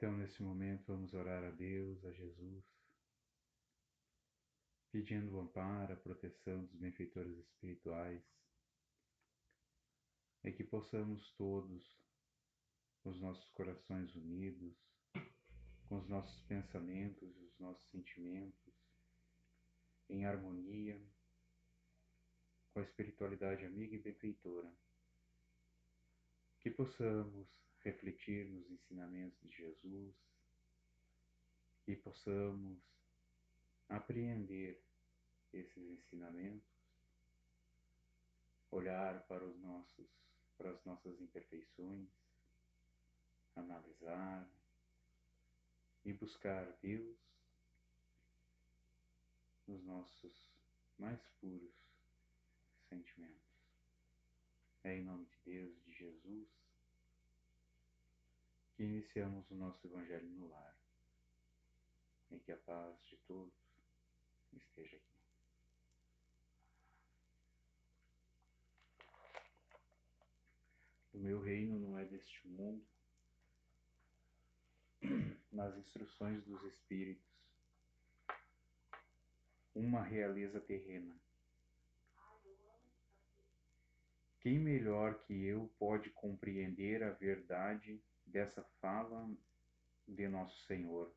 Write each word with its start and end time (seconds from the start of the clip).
Então, 0.00 0.16
nesse 0.16 0.42
momento, 0.42 0.86
vamos 0.86 1.12
orar 1.12 1.44
a 1.44 1.50
Deus, 1.50 2.02
a 2.06 2.10
Jesus, 2.10 2.64
pedindo 4.90 5.36
o 5.36 5.40
amparo, 5.40 5.92
a 5.92 5.96
proteção 5.96 6.64
dos 6.64 6.74
benfeitores 6.74 7.36
espirituais, 7.36 8.22
e 10.42 10.52
que 10.52 10.64
possamos 10.64 11.30
todos, 11.32 12.02
com 13.02 13.10
os 13.10 13.20
nossos 13.20 13.44
corações 13.50 14.14
unidos, 14.14 14.74
com 15.86 15.98
os 15.98 16.08
nossos 16.08 16.40
pensamentos 16.44 17.36
e 17.36 17.44
os 17.44 17.58
nossos 17.58 17.86
sentimentos, 17.90 18.72
em 20.08 20.24
harmonia 20.24 20.98
com 22.72 22.80
a 22.80 22.84
espiritualidade 22.84 23.66
amiga 23.66 23.96
e 23.96 23.98
benfeitora, 23.98 24.72
que 26.58 26.70
possamos 26.70 27.46
refletir 27.82 28.48
nos 28.50 28.70
ensinamentos 28.70 29.40
de 29.40 29.56
Jesus, 29.56 30.14
que 31.84 31.96
possamos 31.96 32.78
apreender 33.88 34.82
esses 35.52 35.90
ensinamentos, 35.90 36.68
olhar 38.70 39.26
para 39.26 39.44
os 39.44 39.58
nossos 39.58 40.08
para 40.56 40.72
as 40.72 40.84
nossas 40.84 41.18
imperfeições, 41.18 42.10
analisar 43.56 44.46
e 46.04 46.12
buscar 46.12 46.70
Deus 46.82 47.18
nos 49.66 49.82
nossos 49.84 50.50
mais 50.98 51.18
puros 51.40 51.74
sentimentos. 52.90 53.40
É 54.84 54.98
em 54.98 55.02
nome 55.02 55.24
de 55.24 55.38
Deus, 55.46 55.82
de 55.82 55.94
Jesus, 55.94 56.59
que 58.80 58.84
iniciamos 58.84 59.44
o 59.50 59.54
nosso 59.54 59.86
Evangelho 59.86 60.26
no 60.30 60.48
lar. 60.48 60.74
E 62.30 62.38
que 62.38 62.50
a 62.50 62.56
paz 62.56 62.96
de 63.10 63.16
todos 63.26 63.52
esteja 64.54 64.96
aqui. 64.96 65.20
O 71.12 71.18
meu 71.18 71.42
reino 71.42 71.78
não 71.78 71.98
é 71.98 72.06
deste 72.06 72.48
mundo. 72.48 72.82
Nas 75.52 75.76
instruções 75.76 76.42
dos 76.46 76.64
Espíritos, 76.64 77.28
uma 79.74 80.02
realeza 80.02 80.58
terrena. 80.58 81.14
Quem 84.40 84.58
melhor 84.58 85.20
que 85.24 85.34
eu 85.34 85.70
pode 85.78 86.08
compreender 86.08 87.02
a 87.02 87.10
verdade 87.10 88.00
dessa 88.30 88.62
fala 88.80 89.28
de 90.06 90.28
Nosso 90.28 90.64
Senhor? 90.66 91.12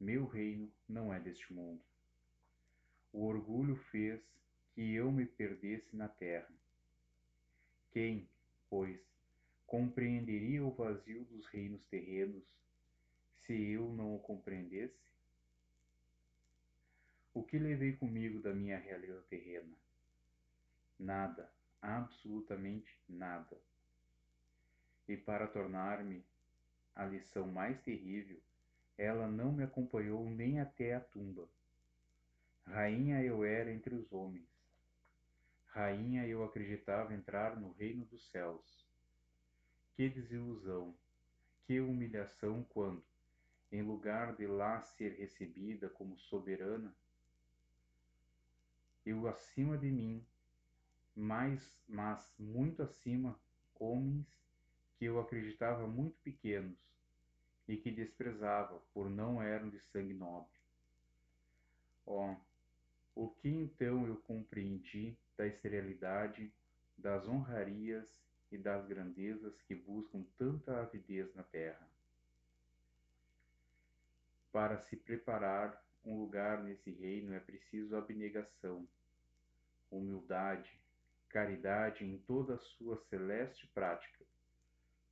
Meu 0.00 0.26
reino 0.26 0.70
não 0.88 1.14
é 1.14 1.20
deste 1.20 1.52
mundo. 1.52 1.82
O 3.12 3.24
orgulho 3.26 3.76
fez 3.90 4.20
que 4.74 4.94
eu 4.94 5.10
me 5.12 5.24
perdesse 5.24 5.94
na 5.96 6.08
terra. 6.08 6.52
Quem, 7.92 8.28
pois, 8.68 9.00
compreenderia 9.66 10.64
o 10.64 10.74
vazio 10.74 11.24
dos 11.26 11.46
reinos 11.46 11.84
terrenos 11.86 12.44
se 13.46 13.52
eu 13.52 13.92
não 13.92 14.16
o 14.16 14.20
compreendesse? 14.20 14.98
O 17.32 17.42
que 17.42 17.58
levei 17.58 17.96
comigo 17.96 18.40
da 18.40 18.52
minha 18.52 18.78
realeza 18.78 19.22
terrena? 19.28 19.76
Nada, 20.98 21.52
absolutamente 21.80 22.98
nada. 23.08 23.60
E 25.08 25.16
para 25.16 25.46
tornar-me 25.46 26.24
a 26.94 27.04
lição 27.04 27.46
mais 27.46 27.80
terrível, 27.82 28.40
ela 28.96 29.26
não 29.26 29.52
me 29.52 29.64
acompanhou 29.64 30.28
nem 30.30 30.60
até 30.60 30.94
a 30.94 31.00
tumba. 31.00 31.48
Rainha 32.66 33.22
eu 33.22 33.44
era 33.44 33.70
entre 33.70 33.94
os 33.94 34.12
homens. 34.12 34.48
Rainha 35.66 36.26
eu 36.26 36.44
acreditava 36.44 37.12
entrar 37.12 37.56
no 37.56 37.72
reino 37.72 38.04
dos 38.06 38.24
céus. 38.30 38.86
Que 39.94 40.08
desilusão, 40.08 40.94
que 41.66 41.80
humilhação 41.80 42.64
quando, 42.70 43.04
em 43.70 43.82
lugar 43.82 44.34
de 44.36 44.46
lá 44.46 44.80
ser 44.80 45.16
recebida 45.18 45.88
como 45.88 46.16
soberana, 46.16 46.94
eu 49.04 49.26
acima 49.28 49.76
de 49.76 49.90
mim, 49.90 50.24
mais, 51.14 51.62
mas 51.86 52.32
muito 52.38 52.82
acima, 52.82 53.38
homens 53.78 54.26
que 54.98 55.04
eu 55.06 55.20
acreditava 55.20 55.86
muito 55.86 56.16
pequenos 56.22 56.78
e 57.66 57.76
que 57.76 57.90
desprezava 57.90 58.80
por 58.92 59.08
não 59.08 59.42
eram 59.42 59.68
de 59.68 59.80
sangue 59.80 60.14
nobre. 60.14 60.52
Oh, 62.06 62.34
o 63.14 63.28
que 63.28 63.48
então 63.48 64.06
eu 64.06 64.16
compreendi 64.16 65.16
da 65.36 65.46
esterilidade, 65.46 66.52
das 66.98 67.26
honrarias 67.26 68.08
e 68.52 68.58
das 68.58 68.86
grandezas 68.86 69.60
que 69.62 69.74
buscam 69.74 70.24
tanta 70.36 70.80
avidez 70.80 71.34
na 71.34 71.42
terra? 71.42 71.88
Para 74.52 74.78
se 74.78 74.96
preparar 74.96 75.82
um 76.04 76.18
lugar 76.18 76.62
nesse 76.62 76.90
reino 76.90 77.32
é 77.34 77.40
preciso 77.40 77.96
abnegação, 77.96 78.86
humildade, 79.90 80.78
caridade 81.28 82.04
em 82.04 82.18
toda 82.18 82.54
a 82.54 82.58
sua 82.58 82.96
celeste 82.96 83.66
prática, 83.68 84.24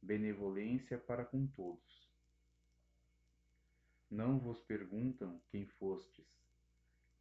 benevolência 0.03 0.99
para 0.99 1.25
com 1.25 1.47
todos. 1.47 2.11
Não 4.11 4.39
vos 4.39 4.61
perguntam 4.65 5.41
quem 5.49 5.65
fostes, 5.65 6.27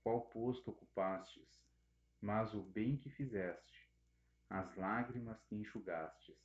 qual 0.03 0.21
posto 0.21 0.71
ocupastes, 0.71 1.63
mas 2.19 2.53
o 2.55 2.61
bem 2.61 2.97
que 2.97 3.09
fizeste, 3.09 3.87
as 4.49 4.75
lágrimas 4.75 5.41
que 5.43 5.55
enxugastes. 5.55 6.35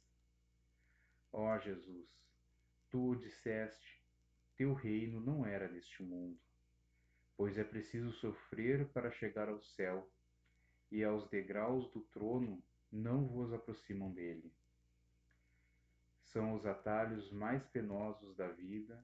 Ó 1.32 1.58
Jesus, 1.58 2.08
tu 2.90 3.12
o 3.12 3.16
disseste, 3.16 4.00
teu 4.56 4.74
reino 4.74 5.20
não 5.20 5.44
era 5.44 5.68
neste 5.68 6.02
mundo, 6.02 6.38
pois 7.36 7.56
é 7.56 7.64
preciso 7.64 8.12
sofrer 8.12 8.86
para 8.88 9.10
chegar 9.10 9.48
ao 9.48 9.60
céu, 9.60 10.08
e 10.90 11.02
aos 11.02 11.26
degraus 11.28 11.90
do 11.90 12.00
trono 12.00 12.62
não 12.92 13.26
vos 13.26 13.52
aproximam 13.52 14.12
dele. 14.12 14.52
São 16.36 16.52
os 16.52 16.66
atalhos 16.66 17.32
mais 17.32 17.64
penosos 17.68 18.36
da 18.36 18.46
vida 18.48 19.02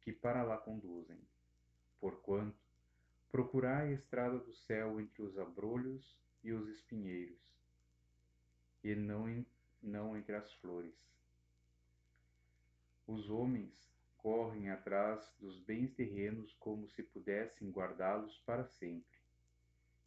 que 0.00 0.14
para 0.14 0.42
lá 0.42 0.56
conduzem. 0.56 1.20
Porquanto, 2.00 2.56
procurai 3.30 3.88
a 3.88 3.92
estrada 3.92 4.38
do 4.38 4.54
céu 4.54 4.98
entre 4.98 5.20
os 5.20 5.36
abrolhos 5.36 6.18
e 6.42 6.54
os 6.54 6.66
espinheiros, 6.70 7.38
e 8.82 8.94
não, 8.94 9.28
em, 9.28 9.44
não 9.82 10.16
entre 10.16 10.34
as 10.34 10.50
flores. 10.54 10.94
Os 13.06 13.28
homens 13.28 13.92
correm 14.16 14.70
atrás 14.70 15.30
dos 15.38 15.58
bens 15.58 15.92
terrenos 15.92 16.50
como 16.54 16.88
se 16.88 17.02
pudessem 17.02 17.70
guardá-los 17.70 18.38
para 18.46 18.64
sempre. 18.64 19.18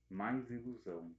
Mais 0.09 0.49
ilusão. 0.49 1.15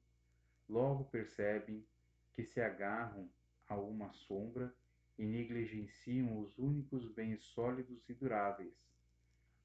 Logo 0.69 1.05
percebem 1.05 1.87
que 2.33 2.43
se 2.43 2.61
agarram 2.61 3.31
a 3.69 3.77
uma 3.77 4.13
sombra 4.15 4.75
e 5.19 5.25
negligenciam 5.25 6.41
os 6.41 6.59
únicos 6.59 7.07
bens 7.07 7.43
sólidos 7.43 8.09
e 8.09 8.15
duráveis, 8.15 8.75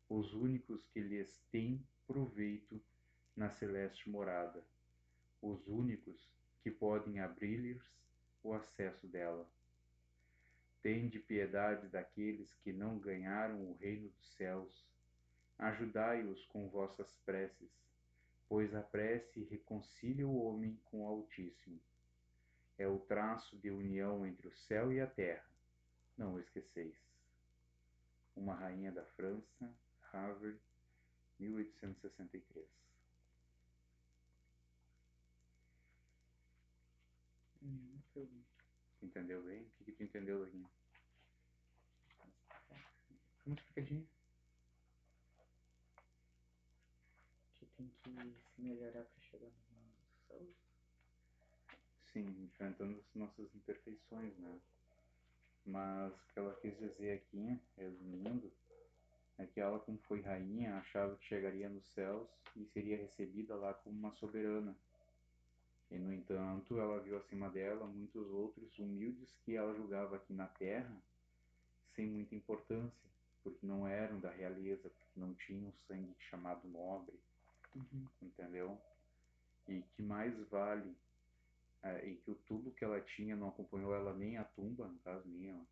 os 0.08 0.34
únicos 0.34 0.86
que 0.88 1.00
lhes 1.00 1.42
têm 1.52 1.84
proveito 2.08 2.82
na 3.36 3.50
celeste 3.50 4.10
morada, 4.10 4.64
os 5.42 5.68
únicos 5.68 6.30
que 6.62 6.70
podem 6.70 7.20
abrir-lhes 7.20 7.82
o 8.44 8.54
acesso 8.54 9.08
dela. 9.08 9.48
Tende 10.82 11.20
piedade 11.20 11.88
daqueles 11.88 12.54
que 12.64 12.72
não 12.72 12.98
ganharam 12.98 13.62
o 13.70 13.78
reino 13.78 14.10
dos 14.10 14.36
céus. 14.36 14.86
Ajudai-os 15.58 16.46
com 16.46 16.70
vossas 16.70 17.18
preces, 17.26 17.70
pois 18.48 18.74
a 18.74 18.82
prece 18.82 19.44
reconcilia 19.44 20.26
o 20.26 20.42
homem 20.42 20.80
com 20.86 21.04
o 21.04 21.08
Altíssimo. 21.08 21.80
É 22.80 22.88
o 22.88 22.98
traço 22.98 23.58
de 23.58 23.70
união 23.70 24.26
entre 24.26 24.48
o 24.48 24.56
céu 24.56 24.92
e 24.94 25.02
a 25.02 25.06
terra. 25.06 25.46
Não 26.18 26.36
o 26.36 26.40
esqueceis. 26.40 26.96
Uma 28.38 28.56
Rainha 28.56 28.90
da 28.90 29.04
França, 29.04 29.70
Harvard, 30.14 30.58
1863. 31.38 32.66
Nenhuma 37.62 38.02
pergunta. 38.14 38.48
Entendeu 39.02 39.44
bem? 39.44 39.62
O 39.62 39.70
que, 39.72 39.84
que 39.84 39.92
tu 39.92 40.04
entendeu, 40.04 40.40
Laguinha? 40.40 40.70
Uma 43.46 43.56
explicadinha. 43.56 44.08
Que 47.60 47.66
tem 47.66 47.90
que 47.90 48.10
se 48.56 48.62
melhorar 48.62 49.04
para 49.04 49.22
chegar 49.22 49.48
no 49.48 49.78
mundo 49.78 49.94
dos 50.08 50.28
céus. 50.28 50.70
Sim, 52.14 52.44
enfrentando 52.44 53.00
as 53.00 53.16
nossas 53.16 53.54
imperfeições, 53.56 54.38
né? 54.38 54.60
Mas 55.66 56.14
o 56.14 56.34
que 56.34 56.40
ela 56.40 56.56
quis 56.56 56.78
dizer 56.78 57.14
aqui, 57.14 57.60
resumindo, 57.78 58.52
que 59.54 59.60
ela, 59.60 59.80
como 59.80 59.98
foi 60.00 60.22
rainha, 60.22 60.78
achava 60.78 61.16
que 61.16 61.26
chegaria 61.26 61.70
nos 61.70 61.86
céus 61.94 62.28
e 62.56 62.66
seria 62.66 62.98
recebida 62.98 63.56
lá 63.56 63.74
como 63.74 63.98
uma 63.98 64.12
soberana. 64.14 64.76
E, 65.92 65.98
no 65.98 66.14
entanto, 66.14 66.80
ela 66.80 67.00
viu 67.00 67.18
acima 67.18 67.50
dela 67.50 67.86
muitos 67.88 68.28
outros 68.32 68.78
humildes 68.78 69.34
que 69.44 69.56
ela 69.56 69.74
julgava 69.76 70.18
aqui 70.18 70.34
na 70.34 70.48
terra 70.48 70.96
sem 71.96 72.08
muita 72.08 72.36
importância, 72.36 73.10
porque 73.44 73.66
não 73.66 73.88
eram 73.88 74.20
da 74.20 74.30
realeza, 74.30 74.90
porque 74.90 75.20
não 75.20 75.34
tinham 75.34 75.72
sangue 75.88 76.16
chamado 76.30 76.68
nobre, 76.68 77.20
Uhum. 77.76 78.08
entendeu? 78.22 78.80
E 79.68 79.82
que 79.82 80.02
mais 80.02 80.34
vale, 80.50 80.96
é, 81.84 82.06
e 82.08 82.18
que 82.18 82.32
o 82.32 82.36
tubo 82.36 82.72
que 82.72 82.84
ela 82.84 83.00
tinha 83.02 83.36
não 83.36 83.50
acompanhou 83.50 83.94
ela 83.94 84.14
nem 84.14 84.38
a 84.38 84.44
tumba, 84.44 84.88
no 84.88 85.00
caso, 85.00 85.28
nem 85.28 85.52
a, 85.52 85.66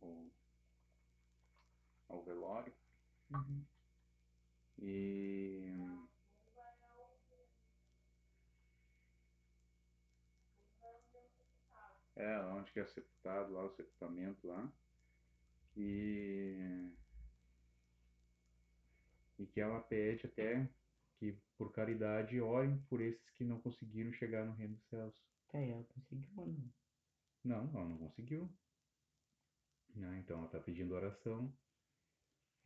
o, 0.00 0.30
ao 2.08 2.22
velório. 2.22 2.72
Uhum. 3.30 3.64
E 4.78 5.76
é 12.16 12.38
onde 12.46 12.70
que 12.72 12.80
é 12.80 12.86
sepultado 12.86 13.52
lá, 13.52 13.64
o 13.64 13.70
sepultamento 13.70 14.46
lá. 14.46 14.70
E 15.76 16.92
e 19.38 19.46
que 19.46 19.60
ela 19.60 19.80
pede 19.80 20.26
até 20.26 20.68
que 21.24 21.40
por 21.56 21.72
caridade 21.72 22.38
orem 22.38 22.76
por 22.82 23.00
esses 23.00 23.30
que 23.30 23.44
não 23.44 23.58
conseguiram 23.58 24.12
chegar 24.12 24.44
no 24.44 24.52
reino 24.52 24.74
dos 24.74 24.86
céus. 24.88 25.14
E 25.54 25.70
ela 25.70 25.84
conseguiu 25.84 26.30
ou 26.36 26.46
não? 26.46 26.70
Não, 27.44 27.70
ela 27.74 27.88
não 27.88 27.96
conseguiu. 27.98 28.50
Né? 29.94 30.18
Então 30.18 30.38
ela 30.38 30.46
está 30.46 30.60
pedindo 30.60 30.94
oração 30.94 31.50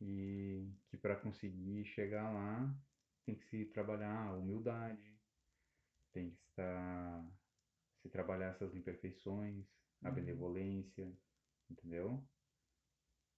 e 0.01 0.67
que 0.89 0.97
para 0.97 1.15
conseguir 1.15 1.85
chegar 1.85 2.29
lá 2.33 2.75
tem 3.25 3.35
que 3.35 3.45
se 3.45 3.65
trabalhar 3.65 4.27
a 4.27 4.33
humildade, 4.33 5.17
tem 6.11 6.31
que 6.31 6.41
estar 6.49 7.25
se 8.01 8.09
trabalhar 8.09 8.47
essas 8.49 8.73
imperfeições, 8.75 9.65
a 10.03 10.09
Uhum. 10.09 10.15
benevolência, 10.15 11.11
entendeu? 11.69 12.27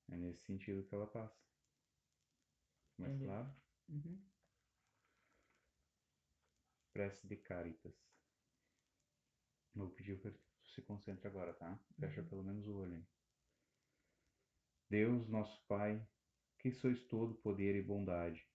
É 0.10 0.16
nesse 0.16 0.44
sentido 0.46 0.84
que 0.88 0.94
ela 0.94 1.08
passa. 1.08 1.42
Mais 2.98 3.18
claro? 3.26 3.50
Uhum. 3.90 4.31
Prece 6.94 7.28
de 7.28 7.38
Caritas. 7.38 7.94
Eu 9.74 9.86
vou 9.86 9.92
pedir 9.92 10.22
para 10.22 10.32
que 10.32 10.38
tu 10.38 10.70
se 10.70 10.82
concentre 10.82 11.28
agora, 11.28 11.54
tá? 11.54 11.80
Fecha 12.00 12.22
Uhum. 12.22 12.30
pelo 12.30 12.44
menos 12.44 12.68
o 12.68 12.76
olho. 12.78 13.08
Deus, 14.90 15.28
nosso 15.30 15.66
Pai, 15.68 16.06
que 16.60 16.72
sois 16.72 17.08
todo 17.08 17.42
poder 17.42 17.76
e 17.76 17.82
bondade, 17.82 18.46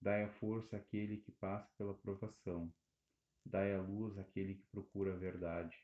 dai 0.00 0.24
a 0.24 0.32
força 0.40 0.78
àquele 0.78 1.18
que 1.18 1.32
passa 1.32 1.70
pela 1.76 1.94
provação, 1.94 2.74
dai 3.44 3.74
a 3.74 3.82
luz 3.82 4.16
àquele 4.18 4.54
que 4.54 4.66
procura 4.68 5.14
a 5.14 5.18
verdade, 5.18 5.76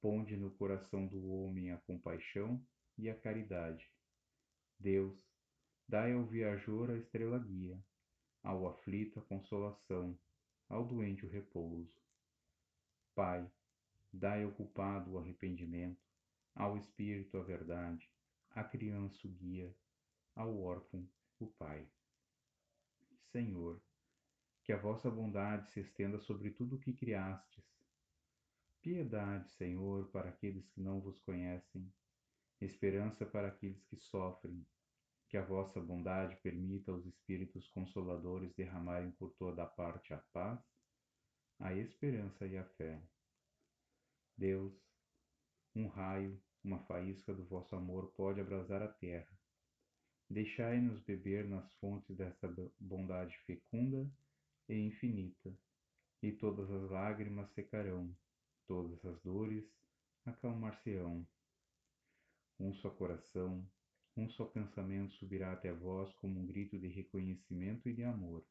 ponde 0.00 0.36
no 0.36 0.54
coração 0.56 1.06
do 1.06 1.26
homem 1.30 1.72
a 1.72 1.78
compaixão 1.78 2.66
e 2.98 3.08
a 3.08 3.18
caridade. 3.18 3.90
Deus, 4.78 5.18
dai 5.88 6.12
ao 6.12 6.26
viajor 6.26 6.90
a 6.90 6.98
estrela 6.98 7.38
guia, 7.38 7.82
ao 8.42 8.68
aflito 8.68 9.18
a 9.18 9.24
consolação, 9.24 10.18
ao 10.68 10.84
doente 10.84 11.24
o 11.24 11.28
repouso. 11.28 12.02
Pai, 13.14 13.50
dai 14.12 14.44
ao 14.44 14.52
culpado 14.52 15.12
o 15.12 15.18
arrependimento, 15.18 16.06
ao 16.54 16.76
espírito 16.76 17.36
a 17.38 17.42
verdade, 17.42 18.10
à 18.50 18.62
criança 18.62 19.26
o 19.26 19.30
guia, 19.30 19.74
ao 20.34 20.60
órfão 20.60 21.08
o 21.38 21.46
Pai. 21.46 21.88
Senhor, 23.32 23.80
que 24.64 24.72
a 24.72 24.76
vossa 24.76 25.10
bondade 25.10 25.70
se 25.70 25.80
estenda 25.80 26.18
sobre 26.18 26.50
tudo 26.50 26.76
o 26.76 26.78
que 26.78 26.92
criastes. 26.92 27.64
Piedade, 28.82 29.50
Senhor, 29.52 30.08
para 30.08 30.28
aqueles 30.28 30.68
que 30.68 30.80
não 30.80 31.00
vos 31.00 31.18
conhecem, 31.20 31.90
esperança 32.60 33.24
para 33.24 33.48
aqueles 33.48 33.82
que 33.84 33.96
sofrem. 33.96 34.66
Que 35.28 35.36
a 35.36 35.44
vossa 35.44 35.78
bondade 35.80 36.36
permita 36.42 36.90
aos 36.90 37.04
Espíritos 37.04 37.68
Consoladores 37.68 38.54
derramarem 38.54 39.10
por 39.12 39.30
toda 39.34 39.62
a 39.62 39.66
parte 39.66 40.14
a 40.14 40.18
paz, 40.32 40.58
a 41.58 41.74
esperança 41.74 42.46
e 42.46 42.56
a 42.56 42.64
fé. 42.64 43.02
Deus, 44.36 44.72
um 45.74 45.86
raio, 45.86 46.40
uma 46.64 46.78
faísca 46.84 47.34
do 47.34 47.44
vosso 47.44 47.76
amor 47.76 48.12
pode 48.16 48.40
abrasar 48.40 48.82
a 48.82 48.88
terra. 48.88 49.38
Deixai-nos 50.30 51.00
beber 51.00 51.48
nas 51.48 51.70
fontes 51.74 52.16
desta 52.16 52.48
bondade 52.78 53.36
fecunda 53.46 54.10
e 54.68 54.78
infinita, 54.78 55.52
e 56.22 56.32
todas 56.32 56.70
as 56.70 56.90
lágrimas 56.90 57.50
secarão, 57.52 58.14
todas 58.66 59.04
as 59.04 59.20
dores 59.22 59.64
acalmar-se-ão. 60.24 61.26
Um 62.60 62.74
só 62.74 62.90
coração, 62.90 63.66
um 64.18 64.28
só 64.30 64.44
pensamento 64.44 65.14
subirá 65.14 65.52
até 65.52 65.72
vós 65.72 66.12
como 66.14 66.40
um 66.40 66.46
grito 66.46 66.76
de 66.76 66.88
reconhecimento 66.88 67.88
e 67.88 67.94
de 67.94 68.02
amor. 68.02 68.44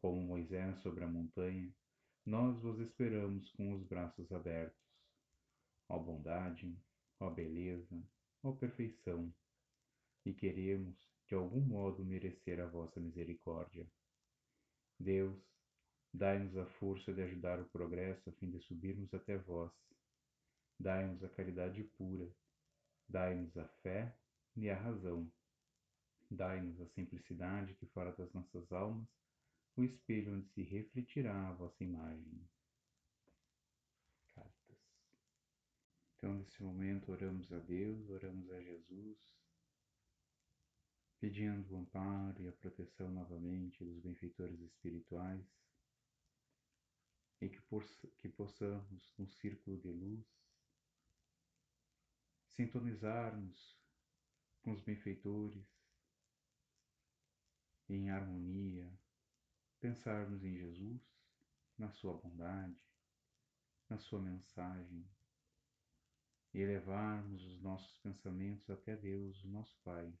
Como 0.00 0.22
Moisés 0.22 0.78
sobre 0.80 1.04
a 1.04 1.06
montanha, 1.06 1.70
nós 2.24 2.58
vos 2.62 2.80
esperamos 2.80 3.50
com 3.50 3.74
os 3.74 3.82
braços 3.84 4.32
abertos. 4.32 4.80
Ó 5.90 5.98
bondade, 5.98 6.74
ó 7.20 7.28
beleza, 7.28 8.02
ó 8.42 8.52
perfeição, 8.52 9.32
e 10.24 10.32
queremos, 10.32 10.96
de 11.28 11.34
algum 11.34 11.60
modo, 11.60 12.02
merecer 12.02 12.58
a 12.58 12.66
vossa 12.66 12.98
misericórdia. 12.98 13.86
Deus, 14.98 15.38
dai-nos 16.14 16.56
a 16.56 16.64
força 16.64 17.12
de 17.12 17.22
ajudar 17.22 17.60
o 17.60 17.68
progresso 17.68 18.30
a 18.30 18.32
fim 18.32 18.50
de 18.50 18.58
subirmos 18.60 19.12
até 19.12 19.36
vós. 19.36 19.72
Dai-nos 20.80 21.22
a 21.22 21.28
caridade 21.28 21.84
pura, 21.98 22.28
dai-nos 23.08 23.54
a 23.56 23.68
fé 23.82 24.16
e 24.56 24.70
a 24.70 24.76
razão. 24.76 25.30
Dai-nos 26.30 26.80
a 26.80 26.86
simplicidade 26.86 27.74
que 27.74 27.86
fará 27.86 28.10
das 28.12 28.32
nossas 28.32 28.72
almas 28.72 29.08
o 29.76 29.84
espelho 29.84 30.34
onde 30.34 30.48
se 30.48 30.62
refletirá 30.62 31.48
a 31.48 31.52
vossa 31.52 31.84
imagem. 31.84 32.48
Cartas. 34.34 34.78
Então, 36.16 36.34
nesse 36.34 36.62
momento, 36.62 37.12
oramos 37.12 37.52
a 37.52 37.58
Deus, 37.58 38.08
oramos 38.08 38.50
a 38.50 38.60
Jesus, 38.60 39.36
pedindo 41.20 41.74
o 41.74 41.78
amparo 41.78 42.42
e 42.42 42.48
a 42.48 42.52
proteção 42.52 43.10
novamente 43.10 43.84
dos 43.84 43.98
benfeitores 43.98 44.58
espirituais 44.60 45.44
e 47.40 47.48
que, 47.50 47.60
que 48.16 48.28
possamos, 48.30 49.12
num 49.18 49.28
círculo 49.28 49.78
de 49.78 49.90
luz, 49.90 50.26
sintonizarmos 52.48 53.76
com 54.66 54.72
os 54.72 54.82
benfeitores 54.82 55.64
em 57.88 58.10
harmonia, 58.10 58.92
pensarmos 59.78 60.42
em 60.42 60.56
Jesus, 60.56 61.00
na 61.78 61.88
sua 61.88 62.14
bondade, 62.14 62.76
na 63.88 63.96
sua 63.96 64.20
mensagem 64.20 65.08
e 66.52 66.58
elevarmos 66.58 67.44
os 67.44 67.62
nossos 67.62 67.96
pensamentos 67.98 68.68
até 68.68 68.96
Deus, 68.96 69.40
o 69.44 69.48
nosso 69.50 69.78
Pai, 69.84 70.12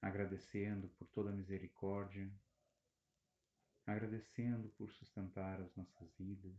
agradecendo 0.00 0.88
por 0.88 1.06
toda 1.08 1.28
a 1.28 1.34
misericórdia, 1.34 2.32
agradecendo 3.84 4.70
por 4.70 4.90
sustentar 4.90 5.60
as 5.60 5.76
nossas 5.76 6.10
vidas 6.14 6.58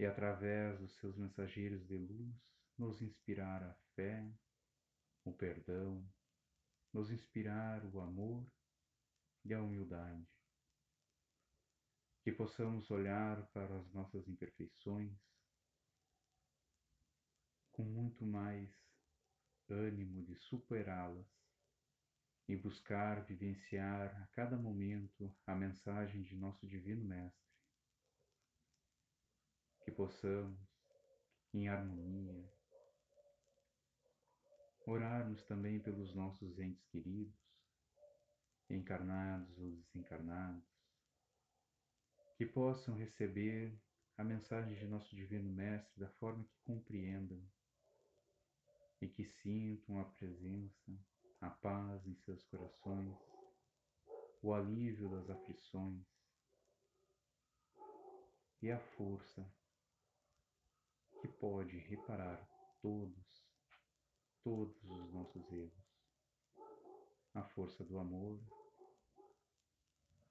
e 0.00 0.04
através 0.04 0.80
dos 0.80 0.96
seus 0.96 1.16
mensageiros 1.16 1.86
de 1.86 1.96
luz 1.96 2.34
nos 2.76 3.00
inspirar 3.00 3.62
a 3.62 3.72
fé, 3.94 4.28
o 5.26 5.32
perdão, 5.32 6.08
nos 6.92 7.10
inspirar 7.10 7.84
o 7.84 8.00
amor 8.00 8.46
e 9.44 9.52
a 9.52 9.60
humildade. 9.60 10.26
Que 12.22 12.30
possamos 12.32 12.90
olhar 12.90 13.44
para 13.48 13.76
as 13.76 13.92
nossas 13.92 14.28
imperfeições 14.28 15.12
com 17.72 17.82
muito 17.82 18.24
mais 18.24 18.72
ânimo 19.68 20.22
de 20.22 20.36
superá-las 20.36 21.26
e 22.48 22.56
buscar 22.56 23.24
vivenciar 23.24 24.22
a 24.22 24.26
cada 24.28 24.56
momento 24.56 25.34
a 25.44 25.54
mensagem 25.54 26.22
de 26.22 26.36
nosso 26.36 26.66
Divino 26.66 27.04
Mestre. 27.04 27.52
Que 29.84 29.90
possamos, 29.90 30.58
em 31.52 31.68
harmonia, 31.68 32.55
orarmos 34.86 35.42
também 35.44 35.80
pelos 35.80 36.14
nossos 36.14 36.58
entes 36.58 36.86
queridos, 36.86 37.34
encarnados 38.70 39.58
ou 39.58 39.70
desencarnados, 39.72 40.64
que 42.36 42.46
possam 42.46 42.94
receber 42.94 43.76
a 44.16 44.24
mensagem 44.24 44.78
de 44.78 44.86
nosso 44.86 45.14
Divino 45.14 45.50
Mestre 45.50 45.98
da 45.98 46.08
forma 46.08 46.44
que 46.44 46.58
compreendam 46.64 47.42
e 49.00 49.08
que 49.08 49.24
sintam 49.24 50.00
a 50.00 50.04
presença, 50.04 50.92
a 51.40 51.50
paz 51.50 52.06
em 52.06 52.14
seus 52.14 52.42
corações, 52.44 53.16
o 54.42 54.54
alívio 54.54 55.10
das 55.10 55.28
aflições 55.28 56.06
e 58.62 58.70
a 58.70 58.78
força 58.78 59.46
que 61.20 61.28
pode 61.28 61.76
reparar 61.78 62.48
todos, 62.80 63.45
todos 64.46 64.80
os 64.84 65.12
nossos 65.12 65.52
erros. 65.52 66.06
A 67.34 67.42
força 67.42 67.84
do 67.84 67.98
amor 67.98 68.40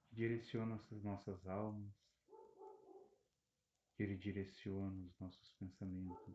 direciona 0.10 0.76
as 0.76 1.04
nossas 1.04 1.46
almas, 1.46 1.94
que 3.94 4.04
Ele 4.04 4.16
direciona 4.16 5.06
os 5.06 5.20
nossos 5.20 5.52
pensamentos 5.60 6.34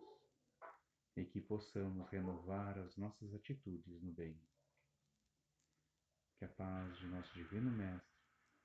e 1.17 1.25
que 1.25 1.41
possamos 1.41 2.07
renovar 2.11 2.79
as 2.79 2.99
nossas 2.99 3.33
atitudes 3.33 4.03
no 4.03 4.13
bem. 4.13 4.39
Que 6.37 6.45
a 6.45 6.49
paz 6.49 6.99
de 6.99 7.07
nosso 7.07 7.33
Divino 7.33 7.71
Mestre 7.71 8.13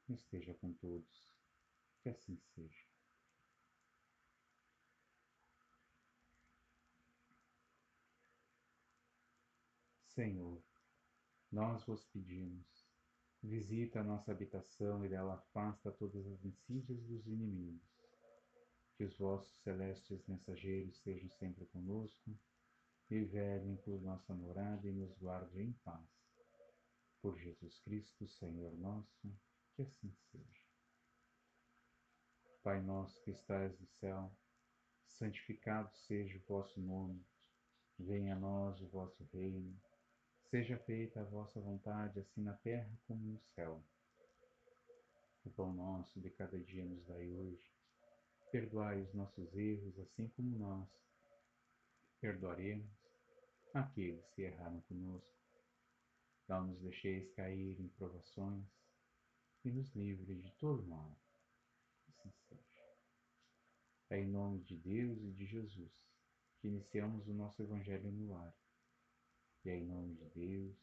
esteja 0.10 0.54
com 0.56 0.74
todos. 0.74 1.34
Que 2.02 2.10
assim 2.10 2.38
seja. 2.54 2.95
Senhor, 10.16 10.64
nós 11.52 11.84
vos 11.84 12.06
pedimos, 12.06 12.88
visita 13.44 14.00
a 14.00 14.04
nossa 14.04 14.32
habitação 14.32 15.04
e 15.04 15.10
dela 15.10 15.34
afasta 15.34 15.92
todas 15.92 16.26
as 16.26 16.46
insídias 16.46 17.04
dos 17.04 17.28
inimigos. 17.28 17.84
Que 18.96 19.04
os 19.04 19.18
vossos 19.18 19.54
celestes 19.62 20.26
mensageiros 20.26 20.96
estejam 20.96 21.30
sempre 21.32 21.66
conosco 21.66 22.34
e 23.12 23.26
velhem 23.26 23.76
por 23.76 24.02
nossa 24.02 24.34
morada 24.34 24.88
e 24.88 24.94
nos 24.94 25.14
guardem 25.18 25.68
em 25.68 25.74
paz. 25.84 26.10
Por 27.22 27.38
Jesus 27.38 27.78
Cristo, 27.80 28.26
Senhor 28.26 28.74
nosso, 28.78 29.38
que 29.76 29.82
assim 29.82 30.16
seja. 30.32 30.64
Pai 32.64 32.82
nosso 32.82 33.22
que 33.22 33.32
estais 33.32 33.78
no 33.82 33.88
céu, 34.00 34.34
santificado 35.10 35.94
seja 35.94 36.38
o 36.38 36.44
vosso 36.48 36.80
nome. 36.80 37.22
Venha 38.00 38.34
a 38.34 38.40
nós 38.40 38.80
o 38.80 38.88
vosso 38.88 39.22
reino 39.34 39.78
Seja 40.56 40.78
feita 40.78 41.20
a 41.20 41.26
vossa 41.26 41.60
vontade, 41.60 42.18
assim 42.18 42.42
na 42.42 42.54
terra 42.54 42.90
como 43.06 43.22
no 43.22 43.42
céu. 43.56 43.84
O 45.44 45.50
pão 45.50 45.74
nosso 45.74 46.18
de 46.18 46.30
cada 46.30 46.58
dia 46.58 46.86
nos 46.86 47.04
dai 47.04 47.30
hoje. 47.30 47.74
Perdoai 48.54 49.02
os 49.02 49.14
nossos 49.14 49.54
erros, 49.54 50.00
assim 50.00 50.30
como 50.30 50.58
nós 50.58 50.88
perdoaremos 52.22 52.90
aqueles 53.74 54.26
que 54.30 54.44
erraram 54.44 54.80
conosco. 54.84 55.30
Não 56.48 56.68
nos 56.68 56.80
deixeis 56.80 57.30
cair 57.34 57.78
em 57.78 57.90
provações 57.90 58.66
e 59.66 59.70
nos 59.70 59.94
livre 59.94 60.36
de 60.36 60.54
todo 60.54 60.88
mal. 60.88 61.20
Assim 62.08 62.32
seja. 62.48 62.96
É 64.10 64.22
em 64.22 64.28
nome 64.30 64.64
de 64.64 64.78
Deus 64.78 65.22
e 65.22 65.34
de 65.34 65.46
Jesus 65.48 65.92
que 66.62 66.70
iniciamos 66.70 67.28
o 67.28 67.34
nosso 67.34 67.62
Evangelho 67.62 68.10
no 68.10 68.32
lar 68.32 68.56
e 69.66 69.70
é 69.70 69.78
em 69.78 69.86
nome 69.86 70.14
de 70.14 70.30
Deus 70.30 70.78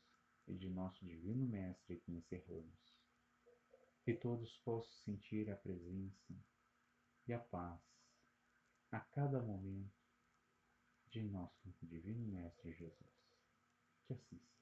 e 0.49 0.55
de 0.55 0.69
nosso 0.69 1.05
Divino 1.05 1.47
Mestre 1.47 2.01
que 2.01 2.13
encerramos. 2.13 2.93
Que 4.05 4.15
todos 4.15 4.59
possam 4.65 4.93
sentir 5.05 5.49
a 5.51 5.57
presença 5.57 6.35
e 7.29 7.33
a 7.33 7.39
paz 7.39 7.81
a 8.91 8.99
cada 9.01 9.41
momento 9.41 9.95
de 11.11 11.23
nosso 11.23 11.73
Divino 11.83 12.27
Mestre 12.27 12.73
Jesus. 12.73 13.13
Que 14.09 14.17
seja. 14.17 14.62